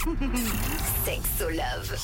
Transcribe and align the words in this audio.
Sexolove. 1.04 1.98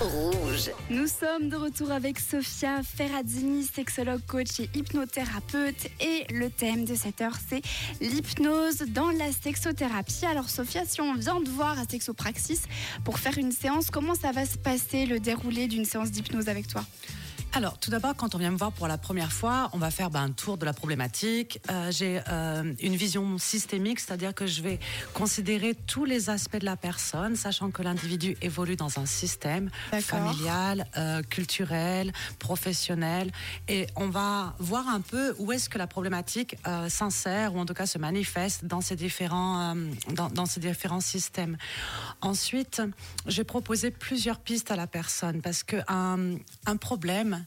Rouge. 0.00 0.70
Nous 0.88 1.06
sommes 1.06 1.50
de 1.50 1.56
retour 1.56 1.90
avec 1.90 2.18
Sophia 2.18 2.82
Ferradzini, 2.82 3.64
sexologue, 3.64 4.22
coach 4.26 4.60
et 4.60 4.70
hypnothérapeute. 4.74 5.88
Et 6.00 6.24
le 6.32 6.48
thème 6.48 6.86
de 6.86 6.94
cette 6.94 7.20
heure, 7.20 7.36
c'est 7.48 7.60
l'hypnose 8.00 8.78
dans 8.88 9.10
la 9.10 9.30
sexothérapie. 9.30 10.24
Alors 10.24 10.48
Sophia, 10.48 10.84
si 10.86 11.02
on 11.02 11.14
vient 11.14 11.40
de 11.40 11.50
voir 11.50 11.78
à 11.78 11.84
Sexopraxis 11.84 12.62
pour 13.04 13.18
faire 13.18 13.36
une 13.36 13.52
séance, 13.52 13.90
comment 13.90 14.14
ça 14.14 14.32
va 14.32 14.46
se 14.46 14.56
passer 14.56 15.04
le 15.04 15.20
déroulé 15.20 15.66
d'une 15.66 15.84
séance 15.84 16.10
d'hypnose 16.10 16.48
avec 16.48 16.66
toi? 16.66 16.82
Alors, 17.56 17.78
tout 17.78 17.90
d'abord, 17.90 18.14
quand 18.14 18.34
on 18.34 18.38
vient 18.38 18.50
me 18.50 18.58
voir 18.58 18.70
pour 18.70 18.86
la 18.86 18.98
première 18.98 19.32
fois, 19.32 19.70
on 19.72 19.78
va 19.78 19.90
faire 19.90 20.10
ben, 20.10 20.24
un 20.24 20.30
tour 20.30 20.58
de 20.58 20.66
la 20.66 20.74
problématique. 20.74 21.58
Euh, 21.70 21.90
j'ai 21.90 22.20
euh, 22.28 22.74
une 22.82 22.96
vision 22.96 23.38
systémique, 23.38 23.98
c'est-à-dire 23.98 24.34
que 24.34 24.46
je 24.46 24.60
vais 24.60 24.78
considérer 25.14 25.74
tous 25.74 26.04
les 26.04 26.28
aspects 26.28 26.58
de 26.58 26.66
la 26.66 26.76
personne, 26.76 27.34
sachant 27.34 27.70
que 27.70 27.80
l'individu 27.80 28.36
évolue 28.42 28.76
dans 28.76 28.98
un 28.98 29.06
système 29.06 29.70
familial, 30.02 30.86
euh, 30.98 31.22
culturel, 31.22 32.12
professionnel, 32.38 33.32
et 33.68 33.86
on 33.96 34.10
va 34.10 34.54
voir 34.58 34.86
un 34.90 35.00
peu 35.00 35.34
où 35.38 35.50
est-ce 35.50 35.70
que 35.70 35.78
la 35.78 35.86
problématique 35.86 36.58
s'insère 36.88 37.54
ou 37.54 37.58
en 37.58 37.64
tout 37.64 37.72
cas 37.72 37.86
se 37.86 37.96
manifeste 37.96 38.66
dans 38.66 38.82
ces 38.82 38.96
différents 38.96 39.74
dans, 40.10 40.28
dans 40.28 40.44
ces 40.44 40.60
différents 40.60 41.00
systèmes. 41.00 41.56
Ensuite, 42.20 42.82
j'ai 43.26 43.44
proposé 43.44 43.90
plusieurs 43.90 44.40
pistes 44.40 44.70
à 44.70 44.76
la 44.76 44.86
personne 44.86 45.40
parce 45.40 45.62
que 45.62 45.76
un 45.88 46.76
problème 46.76 47.45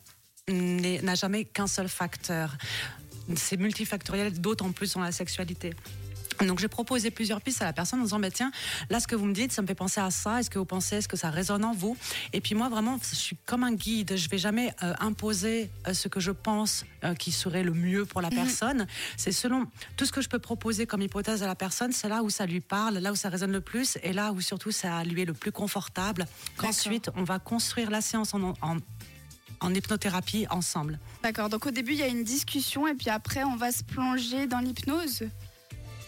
n'a 0.50 1.16
jamais 1.16 1.46
qu'un 1.46 1.68
seul 1.68 1.88
facteur. 1.88 2.58
C'est 3.36 3.58
multifactoriel, 3.58 4.40
d'autant 4.40 4.72
plus 4.72 4.94
dans 4.94 5.02
la 5.02 5.12
sexualité. 5.12 5.74
Donc 6.46 6.60
j'ai 6.60 6.68
proposé 6.68 7.12
plusieurs 7.12 7.42
pistes 7.42 7.62
à 7.62 7.66
la 7.66 7.74
personne 7.74 8.00
en 8.00 8.04
disant 8.04 8.20
bah, 8.20 8.32
tiens 8.32 8.52
là 8.90 9.00
ce 9.00 9.08
que 9.08 9.16
vous 9.16 9.26
me 9.26 9.34
dites 9.34 9.52
ça 9.52 9.62
me 9.62 9.68
fait 9.68 9.76
penser 9.76 10.00
à 10.00 10.10
ça 10.10 10.40
est-ce 10.40 10.50
que 10.50 10.58
vous 10.58 10.66
pensez 10.66 10.98
est-ce 10.98 11.08
que 11.08 11.18
ça 11.18 11.30
résonne 11.30 11.66
en 11.66 11.74
vous? 11.74 11.98
Et 12.34 12.42
puis 12.42 12.56
moi 12.56 12.70
vraiment 12.70 12.98
je 13.02 13.16
suis 13.16 13.38
comme 13.46 13.64
un 13.64 13.74
guide 13.74 14.16
je 14.16 14.30
vais 14.30 14.38
jamais 14.38 14.74
euh, 14.84 14.94
imposer 15.00 15.70
euh, 15.88 15.94
ce 15.94 16.08
que 16.08 16.20
je 16.20 16.32
pense 16.32 16.86
euh, 17.04 17.14
qui 17.14 17.32
serait 17.32 17.64
le 17.64 17.74
mieux 17.74 18.06
pour 18.06 18.22
la 18.22 18.30
mhm. 18.30 18.36
personne 18.36 18.88
c'est 19.18 19.32
selon 19.32 19.66
tout 19.98 20.06
ce 20.06 20.12
que 20.12 20.22
je 20.22 20.30
peux 20.30 20.40
proposer 20.40 20.86
comme 20.86 21.02
hypothèse 21.02 21.44
à 21.44 21.48
la 21.48 21.56
personne 21.56 21.92
c'est 21.92 22.10
là 22.10 22.24
où 22.24 22.30
ça 22.30 22.46
lui 22.46 22.62
parle 22.62 23.00
là 23.00 23.12
où 23.12 23.16
ça 23.16 23.30
résonne 23.30 23.52
le 23.52 23.62
plus 23.62 23.98
et 24.04 24.14
là 24.14 24.32
où 24.32 24.40
surtout 24.40 24.72
ça 24.72 25.04
lui 25.04 25.22
est 25.22 25.26
le 25.26 25.34
plus 25.34 25.52
confortable 25.52 26.26
qu'ensuite 26.58 27.10
on 27.16 27.24
va 27.24 27.40
construire 27.40 27.92
la 27.92 28.02
séance 28.02 28.34
en, 28.34 28.54
en 28.62 28.78
en 29.62 29.74
hypnothérapie 29.74 30.46
ensemble. 30.50 31.00
D'accord, 31.24 31.50
donc 31.50 31.66
au 31.66 31.72
début 31.72 31.94
il 31.94 32.00
y 32.00 32.04
a 32.04 32.08
une 32.08 32.24
discussion 32.24 32.88
et 32.88 32.94
puis 32.94 33.10
après 33.10 33.44
on 33.44 33.56
va 33.56 33.72
se 33.72 33.84
plonger 33.84 34.48
dans 34.48 34.60
l'hypnose? 34.60 35.24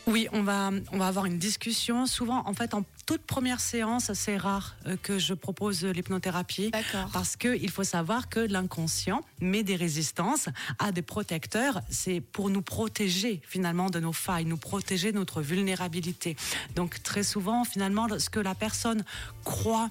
Oui, 0.07 0.27
on 0.31 0.43
va, 0.43 0.71
on 0.91 0.97
va 0.97 1.07
avoir 1.07 1.25
une 1.25 1.37
discussion. 1.37 2.05
Souvent, 2.05 2.43
en 2.45 2.53
fait, 2.53 2.73
en 2.73 2.83
toute 3.05 3.21
première 3.21 3.59
séance, 3.59 4.13
c'est 4.13 4.37
rare 4.37 4.75
euh, 4.87 4.97
que 5.01 5.19
je 5.19 5.33
propose 5.33 5.83
l'hypnothérapie. 5.83 6.71
Parce 7.13 7.35
qu'il 7.35 7.69
faut 7.69 7.83
savoir 7.83 8.29
que 8.29 8.39
l'inconscient 8.39 9.21
met 9.41 9.63
des 9.63 9.75
résistances 9.75 10.49
à 10.79 10.91
des 10.91 11.01
protecteurs. 11.01 11.81
C'est 11.89 12.21
pour 12.21 12.49
nous 12.49 12.61
protéger 12.61 13.41
finalement 13.47 13.89
de 13.89 13.99
nos 13.99 14.13
failles, 14.13 14.45
nous 14.45 14.57
protéger 14.57 15.11
de 15.11 15.17
notre 15.17 15.41
vulnérabilité. 15.41 16.35
Donc 16.75 17.03
très 17.03 17.23
souvent, 17.23 17.63
finalement, 17.63 18.07
ce 18.17 18.29
que 18.29 18.39
la 18.39 18.55
personne 18.55 19.03
croit 19.43 19.89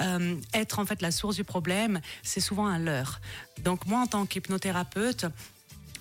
euh, 0.00 0.36
être 0.54 0.78
en 0.78 0.86
fait 0.86 1.02
la 1.02 1.10
source 1.10 1.36
du 1.36 1.44
problème, 1.44 2.00
c'est 2.22 2.40
souvent 2.40 2.66
un 2.66 2.78
leurre. 2.78 3.20
Donc 3.64 3.86
moi, 3.86 4.00
en 4.00 4.06
tant 4.06 4.26
qu'hypnothérapeute, 4.26 5.26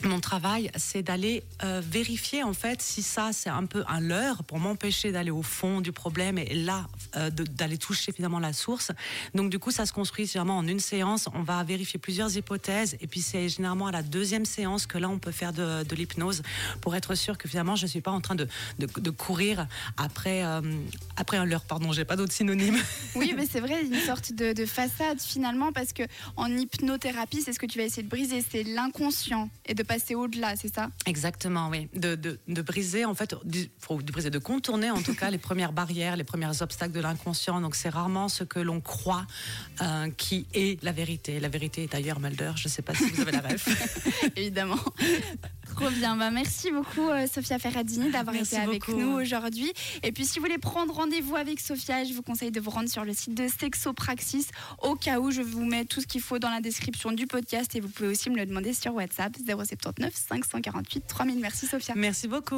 mon 0.03 0.19
travail, 0.19 0.69
c'est 0.75 1.01
d'aller 1.01 1.43
euh, 1.63 1.81
vérifier 1.83 2.43
en 2.43 2.53
fait 2.53 2.81
si 2.81 3.01
ça 3.01 3.29
c'est 3.31 3.49
un 3.49 3.65
peu 3.65 3.83
un 3.87 3.99
leurre 3.99 4.43
pour 4.43 4.59
m'empêcher 4.59 5.11
d'aller 5.11 5.31
au 5.31 5.41
fond 5.41 5.81
du 5.81 5.91
problème 5.91 6.37
et 6.37 6.53
là 6.53 6.87
euh, 7.15 7.29
d'aller 7.29 7.77
toucher 7.77 8.11
finalement 8.11 8.39
la 8.39 8.53
source. 8.53 8.91
Donc 9.33 9.49
du 9.49 9.59
coup, 9.59 9.71
ça 9.71 9.85
se 9.85 9.93
construit 9.93 10.27
généralement 10.27 10.57
en 10.57 10.67
une 10.67 10.79
séance. 10.79 11.27
On 11.33 11.41
va 11.41 11.63
vérifier 11.63 11.99
plusieurs 11.99 12.35
hypothèses 12.35 12.97
et 13.01 13.07
puis 13.07 13.21
c'est 13.21 13.49
généralement 13.49 13.87
à 13.87 13.91
la 13.91 14.03
deuxième 14.03 14.45
séance 14.45 14.85
que 14.85 14.97
là 14.97 15.09
on 15.09 15.19
peut 15.19 15.31
faire 15.31 15.53
de, 15.53 15.83
l'hypnose 15.95 16.43
pour 16.81 16.95
être 16.95 17.15
sûr 17.15 17.37
que 17.37 17.47
finalement 17.47 17.75
je 17.75 17.87
suis 17.87 18.01
pas 18.01 18.11
en 18.11 18.21
train 18.21 18.35
de, 18.35 18.47
de, 18.77 19.09
courir 19.09 19.67
après 19.97 20.43
euh, 20.43 20.61
après 21.15 21.37
un 21.37 21.45
leurre. 21.45 21.65
Pardon, 21.65 21.91
j'ai 21.91 22.05
pas 22.05 22.15
d'autres 22.15 22.33
synonymes. 22.33 22.77
Oui, 23.15 23.33
mais 23.35 23.47
c'est 23.49 23.61
vrai, 23.61 23.83
une 23.83 23.99
sorte 24.01 24.33
de, 24.33 24.53
de 24.53 24.65
façade 24.65 25.19
finalement 25.19 25.71
parce 25.71 25.91
que 25.91 26.03
en 26.35 26.55
hypnothérapie, 26.55 27.41
c'est 27.41 27.53
ce 27.53 27.59
que 27.59 27.65
tu 27.65 27.79
vas 27.79 27.85
essayer 27.85 28.03
de 28.03 28.09
briser, 28.09 28.43
c'est 28.47 28.63
l'inconscient 28.63 29.49
et 29.65 29.73
de 29.73 29.83
passer 29.87 30.15
au-delà, 30.15 30.55
c'est 30.55 30.73
ça? 30.73 30.89
Exactement, 31.05 31.69
oui. 31.69 31.87
De, 31.93 32.15
de, 32.15 32.39
de, 32.47 32.61
briser, 32.61 33.05
en 33.05 33.15
fait, 33.15 33.33
de, 33.43 33.61
de 33.63 34.11
briser, 34.11 34.29
de 34.29 34.39
contourner 34.39 34.91
en 34.91 35.01
tout 35.01 35.15
cas 35.15 35.29
les 35.31 35.37
premières 35.37 35.73
barrières, 35.73 36.15
les 36.15 36.23
premiers 36.23 36.61
obstacles 36.61 36.93
de 36.93 36.99
l'inconscient. 36.99 37.61
Donc 37.61 37.75
c'est 37.75 37.89
rarement 37.89 38.29
ce 38.29 38.43
que 38.43 38.59
l'on 38.59 38.81
croit 38.81 39.25
euh, 39.81 40.09
qui 40.11 40.47
est 40.53 40.81
la 40.83 40.91
vérité. 40.91 41.39
La 41.39 41.49
vérité 41.49 41.83
est 41.83 41.95
ailleurs, 41.95 42.19
Mulder. 42.19 42.51
Je 42.55 42.67
ne 42.67 42.69
sais 42.69 42.81
pas 42.81 42.93
si 42.93 43.05
vous 43.09 43.21
avez 43.21 43.31
la 43.31 43.41
ref. 43.41 43.67
Évidemment. 44.35 44.79
Trop 45.77 45.91
bien. 45.91 46.15
Bah, 46.15 46.31
merci 46.31 46.71
beaucoup, 46.71 47.07
euh, 47.07 47.27
Sophia 47.31 47.59
Ferradini, 47.59 48.09
d'avoir 48.09 48.35
été 48.35 48.57
avec 48.57 48.87
nous 48.87 49.11
aujourd'hui. 49.11 49.71
Et 50.01 50.11
puis, 50.11 50.25
si 50.25 50.39
vous 50.39 50.45
voulez 50.45 50.57
prendre 50.57 50.91
rendez-vous 50.91 51.35
avec 51.35 51.59
Sophia, 51.59 52.03
je 52.03 52.13
vous 52.13 52.23
conseille 52.23 52.49
de 52.49 52.59
vous 52.59 52.71
rendre 52.71 52.89
sur 52.89 53.05
le 53.05 53.13
site 53.13 53.35
de 53.35 53.47
Sexopraxis. 53.47 54.47
Au 54.81 54.95
cas 54.95 55.19
où, 55.19 55.29
je 55.29 55.43
vous 55.43 55.63
mets 55.65 55.85
tout 55.85 56.01
ce 56.01 56.07
qu'il 56.07 56.21
faut 56.21 56.39
dans 56.39 56.49
la 56.49 56.61
description 56.61 57.11
du 57.11 57.27
podcast 57.27 57.75
et 57.75 57.79
vous 57.79 57.89
pouvez 57.89 58.09
aussi 58.09 58.31
me 58.31 58.37
le 58.37 58.47
demander 58.47 58.73
sur 58.73 58.95
WhatsApp 58.95 59.35
079 59.37 60.11
548 60.15 61.05
3000. 61.07 61.39
Merci, 61.39 61.67
Sophia. 61.67 61.93
Merci 61.95 62.27
beaucoup. 62.27 62.55